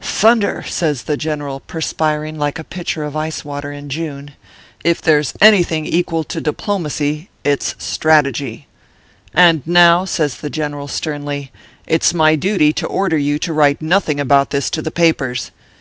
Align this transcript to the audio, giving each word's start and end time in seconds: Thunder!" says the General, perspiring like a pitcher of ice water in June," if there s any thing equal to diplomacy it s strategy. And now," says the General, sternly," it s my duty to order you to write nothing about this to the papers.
Thunder!" 0.00 0.64
says 0.66 1.04
the 1.04 1.16
General, 1.16 1.60
perspiring 1.60 2.36
like 2.36 2.58
a 2.58 2.64
pitcher 2.64 3.04
of 3.04 3.14
ice 3.14 3.44
water 3.44 3.70
in 3.70 3.88
June," 3.88 4.32
if 4.84 5.00
there 5.00 5.20
s 5.20 5.34
any 5.40 5.62
thing 5.62 5.86
equal 5.86 6.24
to 6.24 6.40
diplomacy 6.40 7.30
it 7.44 7.62
s 7.62 7.76
strategy. 7.78 8.66
And 9.32 9.64
now," 9.64 10.04
says 10.04 10.38
the 10.38 10.50
General, 10.50 10.88
sternly," 10.88 11.52
it 11.86 12.02
s 12.02 12.12
my 12.12 12.34
duty 12.34 12.72
to 12.72 12.88
order 12.88 13.16
you 13.16 13.38
to 13.38 13.52
write 13.52 13.80
nothing 13.80 14.18
about 14.18 14.50
this 14.50 14.68
to 14.70 14.82
the 14.82 14.90
papers. 14.90 15.52